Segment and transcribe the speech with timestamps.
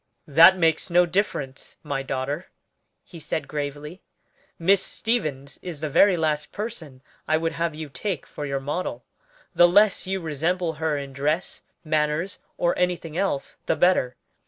[0.25, 2.47] "That makes no difference, my daughter,"
[3.03, 4.01] he said gravely.
[4.57, 9.05] "Miss Stevens is the very last person I would have you take for your model;
[9.53, 14.15] the less you resemble her in dress, manners, or anything else, the better.